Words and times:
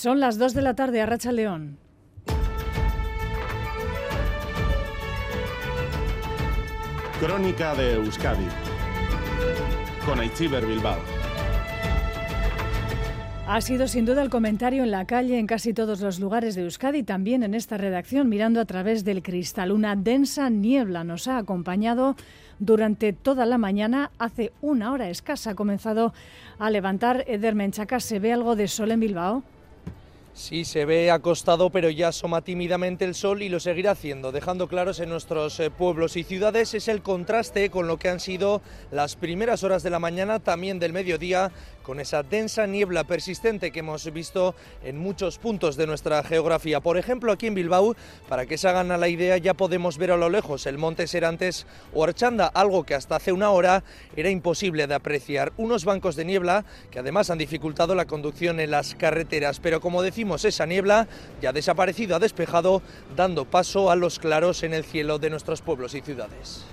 Son 0.00 0.18
las 0.18 0.38
2 0.38 0.54
de 0.54 0.62
la 0.62 0.72
tarde 0.72 1.02
a 1.02 1.04
Racha 1.04 1.30
León. 1.30 1.76
Crónica 7.20 7.74
de 7.74 7.96
Euskadi 7.96 8.46
con 10.06 10.18
Aichiber 10.18 10.64
Bilbao. 10.64 10.96
Ha 13.46 13.60
sido 13.60 13.86
sin 13.86 14.06
duda 14.06 14.22
el 14.22 14.30
comentario 14.30 14.84
en 14.84 14.90
la 14.90 15.04
calle 15.04 15.38
en 15.38 15.46
casi 15.46 15.74
todos 15.74 16.00
los 16.00 16.18
lugares 16.18 16.54
de 16.54 16.62
Euskadi, 16.62 17.02
también 17.02 17.42
en 17.42 17.52
esta 17.52 17.76
redacción, 17.76 18.30
mirando 18.30 18.62
a 18.62 18.64
través 18.64 19.04
del 19.04 19.22
cristal. 19.22 19.70
Una 19.70 19.96
densa 19.96 20.48
niebla 20.48 21.04
nos 21.04 21.28
ha 21.28 21.36
acompañado 21.36 22.16
durante 22.58 23.12
toda 23.12 23.44
la 23.44 23.58
mañana. 23.58 24.12
Hace 24.18 24.54
una 24.62 24.92
hora 24.92 25.10
escasa 25.10 25.50
ha 25.50 25.54
comenzado 25.54 26.14
a 26.58 26.70
levantar 26.70 27.22
Eder 27.28 27.54
Menchaca. 27.54 28.00
¿Se 28.00 28.18
ve 28.18 28.32
algo 28.32 28.56
de 28.56 28.66
sol 28.66 28.92
en 28.92 29.00
Bilbao? 29.00 29.44
Sí, 30.32 30.64
se 30.64 30.84
ve 30.84 31.10
acostado, 31.10 31.70
pero 31.70 31.90
ya 31.90 32.08
asoma 32.08 32.42
tímidamente 32.42 33.04
el 33.04 33.16
sol 33.16 33.42
y 33.42 33.48
lo 33.48 33.58
seguirá 33.58 33.90
haciendo, 33.90 34.30
dejando 34.30 34.68
claros 34.68 35.00
en 35.00 35.08
nuestros 35.08 35.58
eh, 35.58 35.70
pueblos 35.70 36.16
y 36.16 36.22
ciudades. 36.22 36.72
Es 36.72 36.86
el 36.86 37.02
contraste 37.02 37.68
con 37.68 37.88
lo 37.88 37.98
que 37.98 38.08
han 38.08 38.20
sido 38.20 38.62
las 38.92 39.16
primeras 39.16 39.64
horas 39.64 39.82
de 39.82 39.90
la 39.90 39.98
mañana, 39.98 40.38
también 40.38 40.78
del 40.78 40.92
mediodía, 40.92 41.50
con 41.90 41.98
esa 41.98 42.22
densa 42.22 42.68
niebla 42.68 43.02
persistente 43.02 43.72
que 43.72 43.80
hemos 43.80 44.12
visto 44.12 44.54
en 44.84 44.96
muchos 44.96 45.38
puntos 45.38 45.74
de 45.74 45.88
nuestra 45.88 46.22
geografía. 46.22 46.78
Por 46.78 46.96
ejemplo, 46.96 47.32
aquí 47.32 47.48
en 47.48 47.56
Bilbao, 47.56 47.96
para 48.28 48.46
que 48.46 48.58
se 48.58 48.68
hagan 48.68 48.92
a 48.92 48.96
la 48.96 49.08
idea, 49.08 49.36
ya 49.38 49.54
podemos 49.54 49.98
ver 49.98 50.12
a 50.12 50.16
lo 50.16 50.30
lejos 50.30 50.66
el 50.66 50.78
monte 50.78 51.08
Serantes 51.08 51.66
o 51.92 52.04
Archanda, 52.04 52.46
algo 52.46 52.84
que 52.84 52.94
hasta 52.94 53.16
hace 53.16 53.32
una 53.32 53.50
hora 53.50 53.82
era 54.14 54.30
imposible 54.30 54.86
de 54.86 54.94
apreciar. 54.94 55.52
Unos 55.56 55.84
bancos 55.84 56.14
de 56.14 56.26
niebla 56.26 56.64
que 56.92 57.00
además 57.00 57.28
han 57.28 57.38
dificultado 57.38 57.96
la 57.96 58.04
conducción 58.04 58.60
en 58.60 58.70
las 58.70 58.94
carreteras, 58.94 59.58
pero 59.58 59.80
como 59.80 60.00
decimos, 60.00 60.44
esa 60.44 60.66
niebla 60.66 61.08
ya 61.42 61.48
ha 61.48 61.52
desaparecido, 61.52 62.14
ha 62.14 62.20
despejado, 62.20 62.82
dando 63.16 63.46
paso 63.46 63.90
a 63.90 63.96
los 63.96 64.20
claros 64.20 64.62
en 64.62 64.74
el 64.74 64.84
cielo 64.84 65.18
de 65.18 65.30
nuestros 65.30 65.60
pueblos 65.60 65.96
y 65.96 66.02
ciudades. 66.02 66.64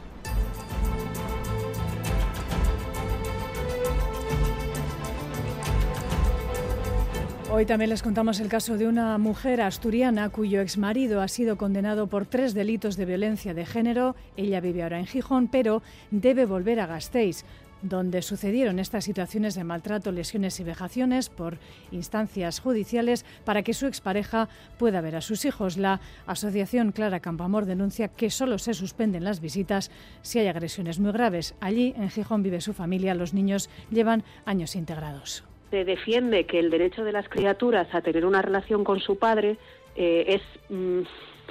Hoy 7.50 7.66
también 7.66 7.90
les 7.90 8.03
contamos 8.03 8.42
el 8.42 8.50
caso 8.50 8.78
de 8.78 8.88
una 8.88 9.17
mujer 9.17 9.62
asturiana 9.62 10.30
cuyo 10.30 10.59
exmarido 10.59 11.22
ha 11.22 11.30
sido 11.30 11.58
condenado 11.58 12.08
por 12.08 12.26
tres 12.26 12.54
delitos 12.54 12.98
de 12.98 13.06
violencia 13.06 13.54
de 13.54 13.66
género. 13.66 14.17
Ella 14.36 14.59
vive 14.59 14.84
ahora 14.84 15.00
en 15.00 15.08
Gijón, 15.08 15.48
pero 15.48 15.81
debe 16.12 16.45
volver 16.45 16.81
a 16.81 16.88
Gasteiz 16.88 17.45
donde 17.81 18.22
sucedieron 18.22 18.80
estas 18.80 19.06
situaciones 19.06 19.56
de 19.56 19.64
maltrato, 19.64 20.12
lesiones 20.12 20.59
y 20.59 20.64
vejaciones 20.64 21.30
por 21.30 21.58
instancias 21.92 22.59
judiciales 22.59 23.23
para 23.45 23.64
que 23.64 23.73
su 23.73 23.86
expareja 23.86 24.50
pueda 24.78 25.00
ver 25.00 25.16
a 25.16 25.22
sus 25.22 25.45
hijos. 25.45 25.78
La 25.78 26.02
asociación 26.26 26.92
Clara 26.92 27.22
Campamor 27.22 27.66
denuncia 27.66 28.09
que 28.09 28.30
solo 28.30 28.58
se 28.58 28.73
suspenden 28.73 29.23
las 29.23 29.39
visitas 29.39 29.89
si 30.22 30.39
hay 30.39 30.48
agresiones 30.48 31.00
muy 31.00 31.14
graves. 31.14 31.56
Allí, 31.61 31.94
en 31.98 32.09
Gijón, 32.09 32.44
vive 32.44 32.59
su 32.59 32.73
familia. 32.73 33.16
Los 33.16 33.34
niños 33.34 33.70
llevan 33.89 34.23
años 34.45 34.76
integrados 34.76 35.45
se 35.70 35.86
defiende 35.86 36.46
que 36.46 36.60
el 36.60 36.70
derecho 36.70 37.04
de 37.04 37.12
las 37.12 37.28
criaturas 37.30 37.88
a 37.94 38.02
tener 38.02 38.26
una 38.26 38.42
relación 38.42 38.84
con 38.84 39.00
su 39.00 39.18
padre 39.18 39.58
eh, 39.96 40.26
es 40.28 40.42
mm, 40.70 41.02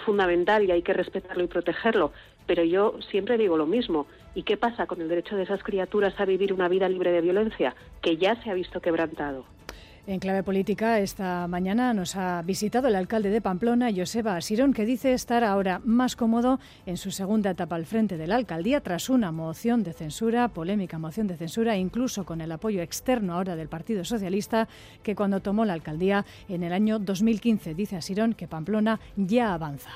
fundamental 0.04 0.64
y 0.64 0.70
hay 0.70 0.82
que 0.82 0.92
respetarlo 0.92 1.44
y 1.44 1.48
protegerlo. 1.48 2.12
Pero 2.46 2.62
yo 2.62 2.94
siempre 3.10 3.38
digo 3.38 3.56
lo 3.56 3.66
mismo. 3.66 4.06
¿Y 4.34 4.42
qué 4.42 4.56
pasa 4.56 4.86
con 4.86 5.00
el 5.00 5.08
derecho 5.08 5.36
de 5.36 5.42
esas 5.42 5.62
criaturas 5.62 6.14
a 6.18 6.24
vivir 6.24 6.52
una 6.52 6.68
vida 6.68 6.88
libre 6.88 7.10
de 7.10 7.20
violencia, 7.20 7.74
que 8.02 8.16
ya 8.16 8.40
se 8.42 8.50
ha 8.50 8.54
visto 8.54 8.80
quebrantado? 8.80 9.55
En 10.08 10.20
clave 10.20 10.44
política, 10.44 11.00
esta 11.00 11.48
mañana 11.48 11.92
nos 11.92 12.14
ha 12.14 12.40
visitado 12.42 12.86
el 12.86 12.94
alcalde 12.94 13.28
de 13.30 13.40
Pamplona, 13.40 13.90
Joseba 13.94 14.36
Asirón, 14.36 14.72
que 14.72 14.86
dice 14.86 15.12
estar 15.12 15.42
ahora 15.42 15.80
más 15.84 16.14
cómodo 16.14 16.60
en 16.86 16.96
su 16.96 17.10
segunda 17.10 17.50
etapa 17.50 17.74
al 17.74 17.86
frente 17.86 18.16
de 18.16 18.28
la 18.28 18.36
alcaldía 18.36 18.80
tras 18.80 19.10
una 19.10 19.32
moción 19.32 19.82
de 19.82 19.92
censura, 19.92 20.46
polémica 20.46 21.00
moción 21.00 21.26
de 21.26 21.36
censura, 21.36 21.76
incluso 21.76 22.24
con 22.24 22.40
el 22.40 22.52
apoyo 22.52 22.82
externo 22.82 23.34
ahora 23.34 23.56
del 23.56 23.68
Partido 23.68 24.04
Socialista, 24.04 24.68
que 25.02 25.16
cuando 25.16 25.40
tomó 25.40 25.64
la 25.64 25.72
alcaldía 25.72 26.24
en 26.48 26.62
el 26.62 26.72
año 26.72 27.00
2015, 27.00 27.74
dice 27.74 27.96
Asirón 27.96 28.34
que 28.34 28.46
Pamplona 28.46 29.00
ya 29.16 29.54
avanza. 29.54 29.90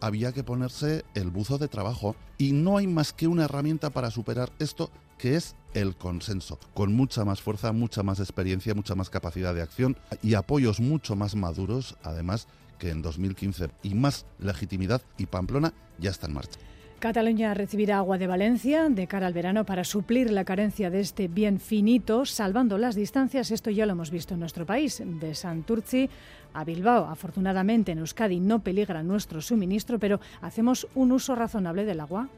Había 0.00 0.32
que 0.32 0.42
ponerse 0.42 1.04
el 1.14 1.30
buzo 1.30 1.58
de 1.58 1.68
trabajo 1.68 2.16
y 2.36 2.50
no 2.50 2.78
hay 2.78 2.88
más 2.88 3.12
que 3.12 3.28
una 3.28 3.44
herramienta 3.44 3.90
para 3.90 4.10
superar 4.10 4.50
esto 4.58 4.90
que 5.22 5.36
es 5.36 5.54
el 5.72 5.94
consenso, 5.94 6.58
con 6.74 6.94
mucha 6.94 7.24
más 7.24 7.40
fuerza, 7.40 7.70
mucha 7.70 8.02
más 8.02 8.18
experiencia, 8.18 8.74
mucha 8.74 8.96
más 8.96 9.08
capacidad 9.08 9.54
de 9.54 9.62
acción 9.62 9.96
y 10.20 10.34
apoyos 10.34 10.80
mucho 10.80 11.14
más 11.14 11.36
maduros, 11.36 11.96
además 12.02 12.48
que 12.80 12.90
en 12.90 13.02
2015, 13.02 13.68
y 13.84 13.94
más 13.94 14.26
legitimidad, 14.40 15.00
y 15.18 15.26
Pamplona 15.26 15.74
ya 16.00 16.10
está 16.10 16.26
en 16.26 16.34
marcha. 16.34 16.58
Cataluña 16.98 17.54
recibirá 17.54 17.98
agua 17.98 18.18
de 18.18 18.26
Valencia 18.26 18.88
de 18.88 19.06
cara 19.06 19.28
al 19.28 19.32
verano 19.32 19.64
para 19.64 19.84
suplir 19.84 20.32
la 20.32 20.44
carencia 20.44 20.90
de 20.90 20.98
este 20.98 21.28
bien 21.28 21.60
finito, 21.60 22.26
salvando 22.26 22.76
las 22.76 22.96
distancias. 22.96 23.52
Esto 23.52 23.70
ya 23.70 23.86
lo 23.86 23.92
hemos 23.92 24.10
visto 24.10 24.34
en 24.34 24.40
nuestro 24.40 24.66
país, 24.66 25.00
de 25.06 25.36
Santurci 25.36 26.10
a 26.52 26.64
Bilbao. 26.64 27.06
Afortunadamente 27.06 27.92
en 27.92 27.98
Euskadi 27.98 28.40
no 28.40 28.58
peligra 28.58 29.04
nuestro 29.04 29.40
suministro, 29.40 30.00
pero 30.00 30.18
hacemos 30.40 30.88
un 30.96 31.12
uso 31.12 31.36
razonable 31.36 31.84
del 31.84 32.00
agua 32.00 32.28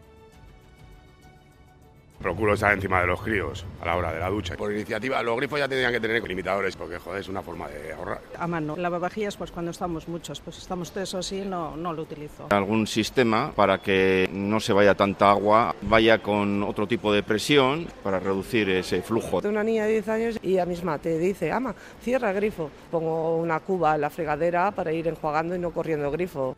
procuro 2.20 2.54
estar 2.54 2.72
encima 2.72 3.00
de 3.00 3.06
los 3.06 3.20
críos 3.20 3.66
a 3.80 3.86
la 3.86 3.96
hora 3.96 4.12
de 4.12 4.20
la 4.20 4.30
ducha. 4.30 4.56
Por 4.56 4.72
iniciativa, 4.72 5.22
los 5.22 5.36
grifos 5.36 5.58
ya 5.58 5.68
tendrían 5.68 5.92
que 5.92 6.00
tener 6.00 6.26
limitadores 6.26 6.76
porque, 6.76 6.98
joder, 6.98 7.20
es 7.20 7.28
una 7.28 7.42
forma 7.42 7.68
de 7.68 7.92
ahorrar. 7.92 8.20
A 8.38 8.46
mano, 8.46 8.76
lavavajillas, 8.76 9.36
pues 9.36 9.50
cuando 9.50 9.70
estamos 9.70 10.08
muchos, 10.08 10.40
pues 10.40 10.58
estamos 10.58 10.90
tres 10.90 11.12
o 11.14 11.18
así, 11.18 11.42
no, 11.42 11.76
no 11.76 11.92
lo 11.92 12.02
utilizo. 12.02 12.46
Algún 12.50 12.86
sistema 12.86 13.52
para 13.54 13.78
que 13.78 14.28
no 14.32 14.60
se 14.60 14.72
vaya 14.72 14.94
tanta 14.94 15.30
agua, 15.30 15.74
vaya 15.82 16.22
con 16.22 16.62
otro 16.62 16.86
tipo 16.86 17.12
de 17.12 17.22
presión 17.22 17.86
para 18.02 18.18
reducir 18.20 18.70
ese 18.70 19.02
flujo. 19.02 19.40
De 19.40 19.48
una 19.48 19.62
niña 19.62 19.84
de 19.84 19.92
10 19.92 20.08
años 20.08 20.38
y 20.42 20.52
ella 20.52 20.66
misma 20.66 20.98
te 20.98 21.18
dice, 21.18 21.52
ama, 21.52 21.74
cierra 22.02 22.30
el 22.30 22.36
grifo. 22.36 22.70
Pongo 22.90 23.36
una 23.36 23.60
cuba 23.60 23.96
en 23.96 24.00
la 24.00 24.10
fregadera 24.10 24.70
para 24.70 24.92
ir 24.92 25.08
enjuagando 25.08 25.54
y 25.54 25.58
no 25.58 25.72
corriendo 25.72 26.06
el 26.06 26.12
grifo. 26.12 26.56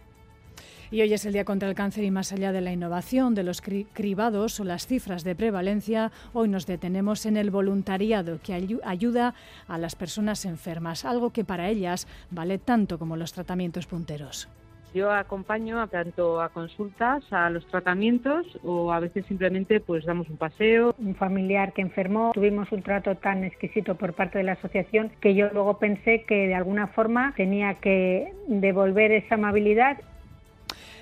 Y 0.90 1.00
hoy 1.00 1.12
es 1.12 1.26
el 1.26 1.32
Día 1.32 1.44
contra 1.44 1.68
el 1.68 1.74
Cáncer 1.74 2.04
y 2.04 2.12
más 2.12 2.32
allá 2.32 2.52
de 2.52 2.60
la 2.60 2.72
innovación, 2.72 3.34
de 3.34 3.42
los 3.42 3.60
cribados 3.60 4.60
o 4.60 4.64
las 4.64 4.86
cifras 4.86 5.24
de 5.24 5.34
prevalencia, 5.34 6.12
hoy 6.32 6.48
nos 6.48 6.66
detenemos 6.66 7.26
en 7.26 7.36
el 7.36 7.50
voluntariado 7.50 8.38
que 8.40 8.54
ayuda 8.84 9.34
a 9.66 9.78
las 9.78 9.96
personas 9.96 10.44
enfermas, 10.44 11.04
algo 11.04 11.30
que 11.30 11.44
para 11.44 11.68
ellas 11.68 12.06
vale 12.30 12.58
tanto 12.58 13.00
como 13.00 13.16
los 13.16 13.32
tratamientos 13.32 13.86
punteros. 13.86 14.48
Yo 14.94 15.12
acompaño 15.12 15.80
a, 15.80 15.88
tanto 15.88 16.40
a 16.40 16.50
consultas, 16.50 17.24
a 17.32 17.50
los 17.50 17.66
tratamientos 17.66 18.46
o 18.62 18.92
a 18.92 19.00
veces 19.00 19.26
simplemente 19.26 19.80
pues 19.80 20.06
damos 20.06 20.28
un 20.30 20.36
paseo. 20.36 20.94
Un 20.98 21.16
familiar 21.16 21.72
que 21.72 21.82
enfermó, 21.82 22.30
tuvimos 22.32 22.70
un 22.72 22.82
trato 22.82 23.16
tan 23.16 23.44
exquisito 23.44 23.96
por 23.96 24.14
parte 24.14 24.38
de 24.38 24.44
la 24.44 24.52
asociación 24.52 25.10
que 25.20 25.34
yo 25.34 25.48
luego 25.52 25.78
pensé 25.78 26.24
que 26.26 26.46
de 26.46 26.54
alguna 26.54 26.86
forma 26.86 27.34
tenía 27.36 27.74
que 27.74 28.32
devolver 28.46 29.10
esa 29.10 29.34
amabilidad 29.34 29.98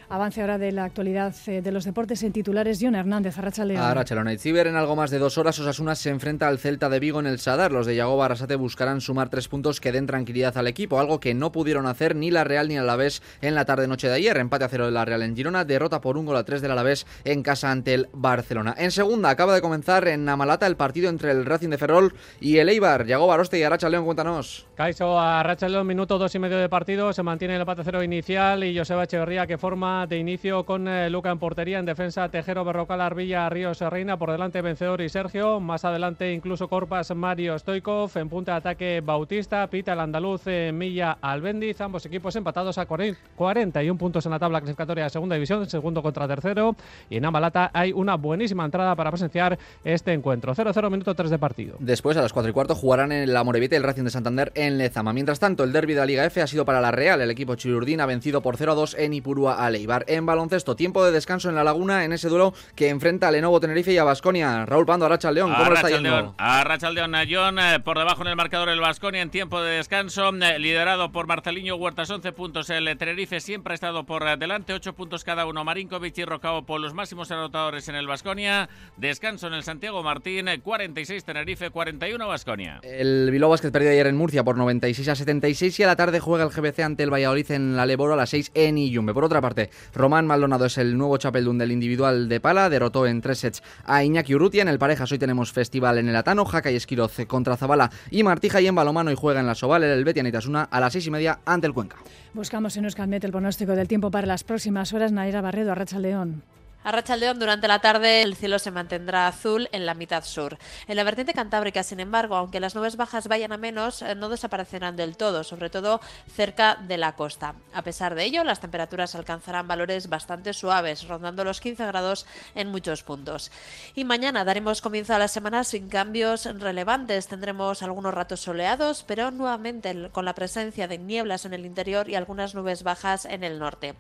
Avance 0.09 0.41
ahora 0.41 0.59
de 0.59 0.73
la 0.73 0.85
actualidad 0.85 1.35
eh, 1.47 1.63
de 1.63 1.73
los 1.73 1.85
deportes 1.85 2.23
en 2.23 2.33
titulares. 2.33 2.79
John 2.81 2.95
Hernández, 2.95 3.39
Arrachaleo. 3.39 3.83
Arrachaleo 3.83 4.33
y 4.33 4.39
Ciber 4.39 4.67
en 4.67 4.77
algo 4.77 4.97
más 4.97 5.11
de 5.11 5.19
dos 5.19 5.39
horas. 5.39 5.59
Osasuna 5.59 5.95
se 5.95 6.11
enfrenta 6.11 6.49
al 6.49 6.59
Celta 6.59 6.89
de 6.89 7.01
Vigo 7.01 7.21
en 7.21 7.27
el 7.27 7.39
Sadar. 7.39 7.73
Los 7.73 7.87
de 7.87 7.97
Yago 7.97 8.17
Barrasate 8.17 8.57
buscarán 8.57 9.01
sumar 9.01 9.29
tres 9.29 9.49
puntos 9.49 9.81
que 9.81 9.93
den 9.93 10.07
tranquilidad 10.07 10.57
al 10.59 10.67
equipo, 10.67 11.01
algo 11.01 11.21
que 11.21 11.35
no 11.35 11.53
pudieron 11.53 11.87
hacer 11.87 12.17
ni 12.17 12.31
la 12.31 12.45
Real 12.45 12.69
ni 12.69 12.77
el 12.77 12.83
Alavés 12.83 13.23
en 13.41 13.55
la 13.55 13.65
tarde-noche 13.65 14.09
de 14.09 14.15
ayer. 14.15 14.37
Empate 14.37 14.65
a 14.65 14.69
cero 14.69 14.87
de 14.87 14.93
la 14.93 15.05
Real 15.05 15.23
en 15.23 15.37
Girona, 15.37 15.65
derrota 15.65 16.01
por 16.01 16.19
un 16.19 16.27
gol 16.27 16.37
a 16.37 16.45
tres 16.45 16.61
del 16.61 16.73
Alavés 16.73 17.07
en 17.25 17.43
casa 17.43 17.71
ante 17.71 17.95
el 17.95 18.09
Barcelona. 18.13 18.75
En 18.77 18.91
segunda, 18.91 19.31
acaba 19.31 19.55
de 19.55 19.61
comenzar 19.61 20.07
en 20.09 20.25
Namalata 20.25 20.67
el 20.67 20.77
partido 20.77 21.09
entre 21.09 21.31
el 21.31 21.45
Racing 21.47 21.71
de 21.71 21.79
Ferrol 21.79 22.15
y 22.41 22.59
el 22.59 22.69
Eibar. 22.69 23.07
Yago 23.07 23.27
Baroste 23.27 23.59
y 23.59 23.63
Arrachaleo, 23.63 24.05
cuéntanos. 24.05 24.67
Caiso 24.75 25.19
Arrachaleo, 25.19 25.85
minuto 25.85 26.19
dos 26.19 26.35
y 26.35 26.39
medio 26.39 26.59
de 26.59 26.69
partido. 26.69 27.13
Se 27.13 27.23
mantiene 27.23 27.55
el 27.55 27.61
empate 27.61 27.83
a 27.83 27.85
cero 27.85 28.03
inicial 28.03 28.65
y 28.65 28.77
Joseba 28.77 29.05
Echeverría 29.05 29.47
que 29.47 29.59
forma 29.59 29.94
de 30.09 30.19
inicio 30.19 30.65
con 30.65 30.89
eh, 30.89 31.09
Luca 31.09 31.31
en 31.31 31.39
portería, 31.39 31.79
en 31.79 31.87
defensa 31.87 32.29
Tejero, 32.29 32.65
Berrocal, 32.65 33.01
Arbilla, 33.01 33.49
Ríos, 33.49 33.81
Reina, 33.81 34.19
por 34.19 34.31
delante 34.31 34.61
Vencedor 34.61 35.01
y 35.01 35.09
Sergio, 35.09 35.61
más 35.61 35.85
adelante 35.85 36.33
incluso 36.33 36.69
Corpas, 36.69 37.15
Mario 37.15 37.59
Stoikov, 37.59 38.11
en 38.17 38.29
punta 38.29 38.53
de 38.53 38.59
ataque 38.59 39.03
Bautista, 39.05 39.67
Pita 39.69 39.93
el 39.93 40.01
andaluz, 40.01 40.43
eh, 40.47 40.73
Milla, 40.75 41.19
Albendiz, 41.21 41.81
ambos 41.81 42.05
equipos 42.07 42.35
empatados 42.37 42.77
a 42.79 42.87
41 42.87 43.99
puntos 43.99 44.27
en 44.27 44.33
la 44.33 44.39
tabla 44.39 44.61
clasificatoria 44.61 45.05
de 45.05 45.11
segunda 45.11 45.37
división, 45.37 45.69
segundo 45.71 46.03
contra 46.03 46.27
tercero, 46.27 46.77
y 47.09 47.17
en 47.17 47.25
Amalata 47.25 47.71
hay 47.73 47.93
una 47.93 48.17
buenísima 48.17 48.65
entrada 48.65 48.95
para 48.97 49.11
presenciar 49.11 49.59
este 49.85 50.13
encuentro. 50.13 50.55
0-0, 50.55 50.91
minuto 50.91 51.15
3 51.15 51.31
de 51.31 51.39
partido. 51.39 51.77
Después, 51.79 52.17
a 52.17 52.23
las 52.23 52.33
4 52.33 52.51
y 52.51 52.53
cuarto, 52.53 52.75
jugarán 52.75 53.13
en 53.13 53.33
la 53.33 53.45
Morevite 53.45 53.77
el 53.77 53.83
Racing 53.83 54.05
de 54.05 54.11
Santander 54.11 54.53
en 54.55 54.79
Lezama. 54.79 55.13
Mientras 55.13 55.39
tanto, 55.39 55.65
el 55.65 55.73
derby 55.73 55.95
de 55.95 56.01
la 56.01 56.07
Liga 56.07 56.25
F 56.25 56.43
ha 56.43 56.47
sido 56.47 56.65
para 56.65 56.81
la 56.81 56.91
Real. 56.91 57.21
El 57.21 57.31
equipo 57.31 57.55
chilurdín 57.55 58.01
ha 58.01 58.07
vencido 58.07 58.41
por 58.41 58.57
0-2 58.57 58.97
en 58.99 59.15
Ipurúa 59.15 59.65
a 59.65 59.71
Eibar. 59.85 60.05
En 60.09 60.27
baloncesto, 60.27 60.77
tiempo 60.77 61.05
de 61.05 61.13
descanso 61.13 61.49
en 61.49 61.55
la 61.55 61.65
Laguna 61.65 62.05
en 62.05 62.13
ese 62.13 62.29
duelo 62.29 62.55
que 62.75 62.89
enfrenta 62.89 63.29
a 63.29 63.31
Lenovo 63.31 63.61
Tenerife 63.61 63.93
y 63.93 63.99
a 63.99 64.05
Basconia. 64.05 64.65
Raúl 64.67 64.87
Pando, 64.87 65.07
Aracha 65.07 65.31
León, 65.31 65.53
¿cómo 65.55 65.71
lo 65.71 65.77
está 65.77 65.91
yendo? 65.91 66.35
Arracha 66.39 66.91
León, 66.91 67.15
John, 67.31 67.59
eh, 67.59 67.81
por 67.81 67.99
debajo 67.99 68.23
en 68.23 68.29
el 68.29 68.37
marcador 68.37 68.69
el 68.69 68.81
Basconia 68.81 69.23
en 69.23 69.31
tiempo 69.31 69.61
de 69.63 69.77
descanso, 69.77 70.31
eh, 70.31 70.59
liderado 70.59 71.13
por 71.13 71.27
Marceliño 71.27 71.77
Huertas, 71.77 72.11
11 72.11 72.33
puntos. 72.33 72.71
El 72.71 72.97
Tenerife 72.97 73.41
siempre 73.41 73.73
ha 73.73 73.75
estado 73.75 74.05
por 74.05 74.25
delante, 74.39 74.73
8 74.73 74.95
puntos 74.95 75.25
cada 75.25 75.47
uno. 75.47 75.65
Marinkovic 75.65 76.17
y 76.19 76.25
Rocao 76.25 76.65
por 76.65 76.81
los 76.81 76.95
máximos 76.95 77.31
anotadores 77.31 77.89
en 77.89 77.95
el 77.95 78.07
Basconia. 78.07 78.69
Descanso 78.97 79.47
en 79.47 79.55
el 79.55 79.63
Santiago 79.63 80.03
Martín, 80.03 80.47
46 80.63 81.25
Tenerife, 81.25 81.71
41 81.71 82.27
Basconia. 82.27 82.81
El 82.83 83.31
Bilbao 83.31 83.51
Basket 83.51 83.71
perdió 83.71 83.91
ayer 83.91 84.07
en 84.07 84.17
Murcia 84.17 84.45
por 84.45 84.57
96 84.57 85.09
a 85.09 85.15
76 85.15 85.79
y 85.81 85.83
a 85.83 85.87
la 85.87 85.97
tarde 85.97 86.21
juega 86.21 86.45
el 86.45 86.51
GBC 86.51 86.81
ante 86.81 87.03
el 87.03 87.13
Valladolid 87.13 87.51
en 87.51 87.77
la 87.77 87.87
Leboro 87.87 88.15
a 88.15 88.17
las 88.17 88.31
6 88.31 88.53
en 88.55 88.79
Iyumbe. 88.79 89.13
Por 89.13 89.25
otra 89.25 89.41
parte, 89.41 89.71
Román 89.95 90.27
Maldonado 90.27 90.67
es 90.67 90.79
el 90.79 90.97
nuevo 90.97 91.17
chapeldún 91.17 91.59
del 91.59 91.73
individual 91.73 92.29
de 92.29 92.41
pala, 92.41 92.69
derrotó 92.69 93.07
en 93.07 93.21
tres 93.21 93.39
sets 93.39 93.63
a 93.85 94.03
Iñaki 94.03 94.35
Urrutia. 94.35 94.63
En 94.63 94.69
el 94.69 94.79
parejas 94.79 95.11
hoy 95.13 95.19
tenemos 95.19 95.53
festival 95.53 95.99
en 95.99 96.09
el 96.09 96.17
Atano, 96.17 96.45
Jaca 96.45 96.71
y 96.71 96.77
Esquiroz 96.77 97.17
contra 97.27 97.57
Zabala 97.57 97.91
y 98.11 98.23
Martija 98.23 98.61
y 98.61 98.67
en 98.67 98.75
balomano 98.75 99.11
y 99.11 99.15
juega 99.15 99.41
en 99.41 99.47
la 99.47 99.55
Soval 99.55 99.85
el 99.85 100.05
Betia 100.05 100.27
Itasuna 100.27 100.69
a 100.71 100.81
las 100.81 100.93
6 100.93 101.07
y 101.07 101.11
media 101.11 101.39
ante 101.45 101.67
el 101.67 101.75
Cuenca. 101.75 101.97
Buscamos 102.33 102.77
en 102.77 102.85
Euskalmet 102.85 103.25
el 103.25 103.31
pronóstico 103.31 103.73
del 103.73 103.89
tiempo 103.89 104.11
para 104.11 104.27
las 104.27 104.45
próximas 104.45 104.93
horas. 104.93 105.13
Naira 105.13 105.41
Barredo, 105.41 105.73
Arracha 105.73 105.99
León. 105.99 106.43
A 106.85 106.93
Rachaldeón, 106.93 107.39
durante 107.39 107.67
la 107.67 107.79
tarde 107.79 108.21
el 108.21 108.37
cielo 108.37 108.59
se 108.59 108.71
mantendrá 108.71 109.27
azul 109.27 109.71
en 109.73 109.87
la 109.87 109.95
mitad 109.95 110.23
sur. 110.23 110.59
En 110.87 110.97
la 110.97 111.05
vertiente 111.05 111.33
cantábrica, 111.33 111.83
sin 111.83 111.99
embargo, 111.99 112.37
aunque 112.37 112.61
las 112.61 112.75
nubes 112.75 112.97
bajas 112.97 113.27
vayan 113.27 113.53
a 113.53 113.57
menos, 113.57 114.03
eh, 114.03 114.15
no 114.15 114.29
desaparecerán 114.29 114.95
del 114.95 115.17
todo, 115.17 115.45
sobre 115.45 115.71
todo 115.71 116.03
cerca 116.37 116.75
de 116.75 116.99
la 116.99 117.17
costa. 117.17 117.55
A 117.73 117.81
pesar 117.81 118.15
de 118.15 118.25
ello, 118.25 118.45
las 118.45 118.61
temperaturas 118.61 119.15
alcanzarán 119.15 119.67
valores 119.67 120.11
bastante 120.11 120.53
suaves, 120.53 121.09
rondando 121.09 121.43
los 121.43 121.63
15 121.63 121.87
grados 121.87 122.27
en 122.55 122.69
muchos 122.69 123.03
puntos. 123.03 123.51
Y 123.95 124.05
mañana 124.05 124.45
daremos 124.45 124.83
comienzo 124.83 125.15
a 125.15 125.19
la 125.19 125.29
semana 125.29 125.65
sin 125.65 125.89
cambios 125.89 126.45
relevantes. 126.45 127.29
Tendremos 127.29 127.83
algunos 127.83 128.13
ratos 128.13 128.41
soleados, 128.41 129.05
pero 129.05 129.31
nuevamente 129.31 130.11
con 130.13 130.27
la 130.27 130.35
presencia 130.35 130.87
de 130.87 130.99
nieblas 130.99 131.47
en 131.47 131.55
el 131.55 131.65
interior 131.65 132.11
y 132.11 132.15
algunas 132.15 132.55
nubes 132.55 132.83
bajas 132.83 133.25
en 133.25 133.43
el 133.43 133.59
norte. 133.59 133.95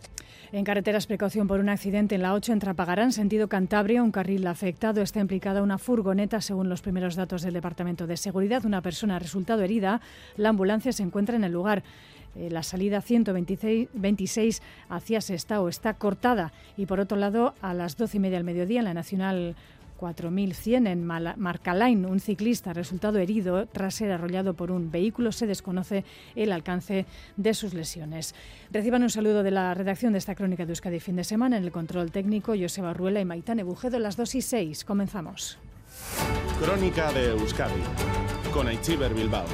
En 0.52 0.64
carreteras, 0.64 1.06
precaución 1.06 1.48
por 1.48 1.58
un 1.58 1.68
accidente 1.68 2.14
en 2.14 2.22
la 2.22 2.34
8 2.34 2.52
entre 2.52 2.73
Pagarán, 2.74 3.12
sentido 3.12 3.48
Cantabria. 3.48 4.02
Un 4.02 4.10
carril 4.10 4.46
afectado 4.46 5.02
está 5.02 5.20
implicada 5.20 5.62
una 5.62 5.78
furgoneta, 5.78 6.40
según 6.40 6.68
los 6.68 6.82
primeros 6.82 7.14
datos 7.14 7.42
del 7.42 7.54
Departamento 7.54 8.06
de 8.06 8.16
Seguridad. 8.16 8.64
Una 8.64 8.82
persona 8.82 9.16
ha 9.16 9.18
resultado 9.18 9.62
herida. 9.62 10.00
La 10.36 10.48
ambulancia 10.48 10.92
se 10.92 11.02
encuentra 11.02 11.36
en 11.36 11.44
el 11.44 11.52
lugar. 11.52 11.82
Eh, 12.36 12.50
la 12.50 12.62
salida 12.62 13.00
126 13.00 14.62
hacia 14.88 15.20
Sestao 15.20 15.68
está 15.68 15.94
cortada. 15.94 16.52
Y 16.76 16.86
por 16.86 17.00
otro 17.00 17.16
lado, 17.16 17.54
a 17.62 17.74
las 17.74 17.96
12 17.96 18.16
y 18.16 18.20
media 18.20 18.38
del 18.38 18.44
mediodía, 18.44 18.80
en 18.80 18.86
la 18.86 18.94
Nacional 18.94 19.56
4100 20.04 20.86
en 20.86 21.02
Marcalain, 21.06 22.04
un 22.04 22.20
ciclista 22.20 22.74
resultado 22.74 23.18
herido 23.18 23.66
tras 23.66 23.94
ser 23.94 24.12
arrollado 24.12 24.52
por 24.52 24.70
un 24.70 24.90
vehículo. 24.90 25.32
Se 25.32 25.46
desconoce 25.46 26.04
el 26.36 26.52
alcance 26.52 27.06
de 27.38 27.54
sus 27.54 27.72
lesiones. 27.72 28.34
Reciban 28.70 29.02
un 29.02 29.08
saludo 29.08 29.42
de 29.42 29.50
la 29.50 29.72
redacción 29.72 30.12
de 30.12 30.18
esta 30.18 30.34
crónica 30.34 30.66
de 30.66 30.72
Euskadi 30.72 31.00
fin 31.00 31.16
de 31.16 31.24
semana 31.24 31.56
en 31.56 31.64
el 31.64 31.72
control 31.72 32.10
técnico 32.10 32.52
Joseba 32.54 32.92
Ruela 32.92 33.20
y 33.20 33.24
Maitane 33.24 33.62
Bujedo 33.62 33.98
las 33.98 34.18
2 34.18 34.34
y 34.34 34.42
6. 34.42 34.84
Comenzamos. 34.84 35.58
Crónica 36.60 37.10
de 37.12 37.30
Euskadi 37.30 37.80
con 38.52 38.68
Aichiber 38.68 39.14
Bilbao. 39.14 39.46